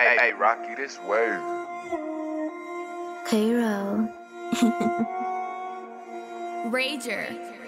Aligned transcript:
Hey, 0.00 0.16
hey, 0.18 0.32
Rocky, 0.32 0.74
this 0.74 0.98
way. 1.00 1.28
Cairo. 3.26 4.08
Rager. 6.72 7.59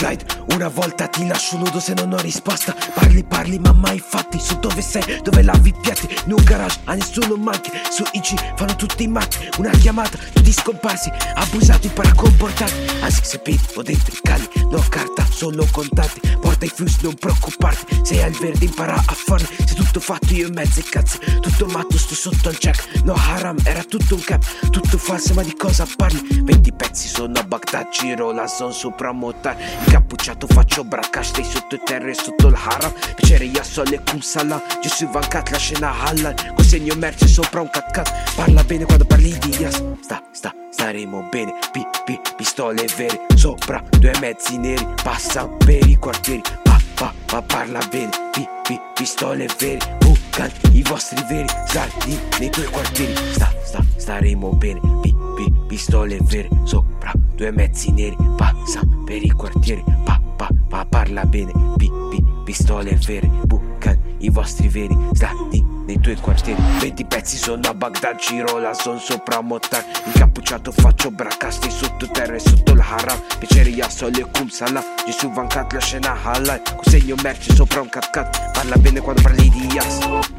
Slide, 0.00 0.24
una 0.54 0.68
volta 0.68 1.06
ti 1.08 1.26
lascio 1.26 1.58
nudo 1.58 1.78
se 1.78 1.92
non 1.92 2.12
ho 2.12 2.16
risposta. 2.16 2.74
Parli 2.94 3.22
parli 3.22 3.58
ma 3.58 3.72
mai 3.72 4.00
fatti. 4.00 4.38
Su 4.40 4.58
dove 4.58 4.80
sei, 4.80 5.20
dove 5.22 5.42
lavi 5.42 5.68
i 5.68 5.74
piatti? 5.78 6.08
Un 6.26 6.42
garage 6.42 6.80
a 6.84 6.94
nessuno 6.94 7.36
manchi. 7.36 7.70
Su 7.90 8.02
IG 8.12 8.56
fanno 8.56 8.74
tutti 8.76 9.02
i 9.02 9.08
matti. 9.08 9.48
Una 9.58 9.70
chiamata, 9.70 10.16
tutti 10.32 10.52
scomparsi. 10.52 11.10
Abusati 11.34 11.88
para 11.88 12.12
comportarti 12.14 13.02
Anzi 13.02 13.24
se 13.24 13.40
o 13.74 13.82
dentro 13.82 14.14
i 14.14 14.20
cali. 14.22 14.48
No 14.70 14.82
carta, 14.88 15.26
solo 15.28 15.66
contanti 15.70 16.20
Porta 16.40 16.64
i 16.64 16.68
flussi, 16.68 17.00
non 17.02 17.14
preoccuparti. 17.14 18.00
Sei 18.02 18.22
al 18.22 18.32
verde, 18.32 18.64
impara 18.64 18.94
a 18.94 19.14
farli 19.14 19.46
Se 19.66 19.74
tutto 19.74 20.00
fatto 20.00 20.32
io 20.32 20.46
in 20.46 20.54
mezzo 20.54 20.80
ai 20.80 20.86
cazzi. 20.88 21.18
Tutto 21.40 21.66
matto, 21.66 21.98
sto 21.98 22.14
sotto 22.14 22.48
al 22.48 22.56
check. 22.56 23.02
No 23.04 23.14
haram, 23.14 23.56
era 23.64 23.84
tutto 23.84 24.14
un 24.14 24.22
cap. 24.22 24.42
Tutto 24.70 24.96
falso, 24.96 25.34
ma 25.34 25.42
di 25.42 25.54
cosa 25.54 25.86
parli? 25.96 26.42
20 26.42 26.72
pezzi 26.72 27.08
sono 27.08 27.38
a 27.38 27.44
Baghdad. 27.44 27.88
Giro 27.90 28.32
la 28.32 28.46
zone 28.46 28.72
sopra 28.72 29.12
motar 29.12 29.56
Incappucciato 29.90 30.46
faccio 30.46 30.84
bracca 30.84 31.20
Stai 31.20 31.42
sotto 31.42 31.74
il 31.74 31.82
terra 31.84 32.08
e 32.08 32.14
sotto 32.14 32.46
il 32.46 32.54
haram 32.54 32.92
Piacere 33.16 33.44
io 33.44 33.62
sole 33.64 34.00
cum 34.08 34.20
salam 34.20 34.62
Gesù 34.80 35.08
vancat 35.10 35.50
la 35.50 35.58
scena 35.58 35.92
halal 36.04 36.32
Consegno 36.54 36.94
merce 36.94 37.26
sopra 37.26 37.60
un 37.60 37.68
cat 37.70 37.90
Parla 38.36 38.62
bene 38.62 38.84
quando 38.84 39.04
parli 39.04 39.36
di 39.38 39.50
Yas. 39.58 39.82
Sta, 40.00 40.22
sta, 40.30 40.54
staremo 40.70 41.28
bene. 41.30 41.52
Pi, 41.72 41.84
pi, 42.04 42.20
pistole 42.36 42.86
vere. 42.96 43.26
Sopra 43.34 43.82
due 43.98 44.12
mezzi 44.20 44.56
neri. 44.58 44.86
Passa 45.02 45.46
per 45.46 45.86
i 45.86 45.96
quartieri. 45.96 46.40
Pa, 46.62 46.80
pa, 46.94 47.12
pa, 47.26 47.42
parla 47.42 47.80
bene. 47.90 48.10
Pi, 48.32 48.48
pi, 48.62 48.80
pistole 48.94 49.46
vere. 49.58 49.96
Bucan 49.98 50.50
i 50.72 50.82
vostri 50.82 51.22
veri. 51.28 51.48
Saldi 51.66 52.18
nei 52.38 52.50
tuoi 52.50 52.66
quartieri. 52.66 53.14
Sta, 53.32 53.52
sta, 53.64 53.84
staremo 53.96 54.52
bene. 54.52 54.80
Pi, 55.02 55.14
pi, 55.34 55.52
pistole 55.66 56.18
vere. 56.22 56.48
Sopra 56.64 57.12
due 57.34 57.50
mezzi 57.50 57.90
neri. 57.90 58.16
Passa 58.36 58.80
per 59.10 59.24
i 59.24 59.30
quartieri. 59.30 59.82
Pa, 60.04 60.20
pa, 60.36 60.48
pa, 60.68 60.86
parla 60.88 61.24
bene. 61.24 61.50
Pi, 61.76 61.90
pi, 62.10 62.24
pistole 62.44 62.96
vere. 63.04 63.26
Bucan 63.26 63.98
i 64.18 64.30
vostri 64.30 64.68
veri. 64.68 64.96
Slatti 65.12 65.64
nei 65.84 65.98
tuoi 65.98 66.14
quartieri. 66.14 66.62
20 66.78 67.04
pezzi 67.06 67.36
sono 67.36 67.60
a 67.64 67.74
Baghdad 67.74 68.16
Giro 68.18 68.58
la 68.58 68.72
zone 68.72 69.00
sopra 69.00 69.40
Motar. 69.40 69.84
Incappucciato 70.04 70.70
faccio 70.70 71.10
bracca 71.10 71.50
Stai 71.50 71.72
sotto 71.72 72.08
terra 72.08 72.36
e 72.36 72.38
sotto 72.38 72.70
il 72.70 72.78
haram. 72.78 73.20
Piacere 73.40 73.70
Yassol 73.70 74.16
e 74.16 74.30
Kum 74.30 74.46
Salam. 74.46 74.84
Gesù 75.04 75.28
vancat 75.32 75.72
la 75.72 75.80
scena 75.80 76.16
halal 76.22 76.62
Consegno 76.76 77.16
merce 77.20 77.52
sopra 77.52 77.80
un 77.80 77.88
cat 77.88 78.10
cat 78.10 78.52
Parla 78.52 78.76
bene 78.76 79.00
quando 79.00 79.22
parli 79.22 79.48
di 79.48 79.66
Yas 79.72 80.38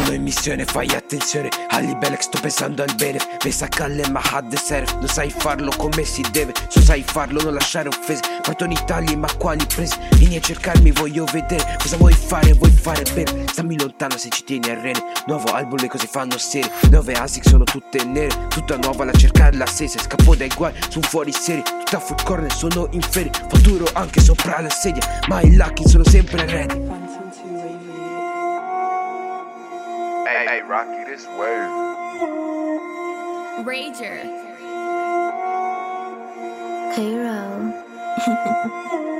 Sono 0.00 0.14
in 0.14 0.22
missione, 0.22 0.64
fai 0.64 0.88
attenzione. 0.94 1.50
Ali 1.68 1.94
Belek 1.94 2.22
sto 2.22 2.38
pensando 2.40 2.82
al 2.82 2.94
bene. 2.96 3.18
Pensa 3.38 3.66
a 3.66 3.68
Calle 3.68 4.08
ma 4.08 4.22
had 4.32 4.54
serve 4.54 4.90
Non 4.94 5.08
sai 5.08 5.28
farlo 5.28 5.70
come 5.76 6.04
si 6.04 6.24
deve. 6.32 6.54
Se 6.68 6.80
sai 6.80 7.02
farlo 7.02 7.42
non 7.42 7.52
lasciare 7.52 7.88
offese. 7.88 8.22
Parto 8.40 8.64
in 8.64 8.70
Italia 8.72 9.14
ma 9.18 9.28
quali 9.36 9.64
prese? 9.66 9.98
Vieni 10.16 10.36
a 10.36 10.40
cercarmi 10.40 10.90
voglio 10.92 11.26
vedere 11.30 11.76
Cosa 11.78 11.98
vuoi 11.98 12.14
fare 12.14 12.54
vuoi 12.54 12.70
fare 12.70 13.02
bene. 13.12 13.46
Stammi 13.46 13.78
lontano 13.78 14.16
se 14.16 14.30
ci 14.30 14.42
tieni 14.44 14.70
a 14.70 14.80
rene. 14.80 15.02
Nuovo 15.26 15.52
album 15.52 15.78
le 15.80 15.88
cose 15.88 16.06
fanno 16.06 16.38
serie. 16.38 16.70
Nuove 16.90 17.12
ASIC 17.12 17.46
sono 17.46 17.64
tutte 17.64 18.02
nere. 18.02 18.48
Tutta 18.48 18.78
nuova 18.78 19.04
la 19.04 19.12
cercare 19.12 19.54
la 19.58 19.66
sese. 19.66 19.98
Scappo 19.98 20.34
dai 20.34 20.50
guai 20.56 20.72
su 20.88 21.00
fuori 21.02 21.30
serie. 21.30 21.62
Tutta 21.62 22.00
food 22.00 22.22
corner 22.22 22.52
sono 22.52 22.88
in 22.92 23.02
ferie. 23.02 23.32
Futuro 23.50 23.86
anche 23.92 24.20
sopra 24.20 24.60
la 24.62 24.70
sedia 24.70 25.02
Ma 25.28 25.42
i 25.42 25.54
lucky 25.56 25.86
sono 25.86 26.04
sempre 26.04 26.46
ready 26.46 26.89
Rocky, 30.70 31.02
this 31.02 31.26
word. 31.36 31.66
Rager. 33.66 34.22
Cairo. 36.94 37.74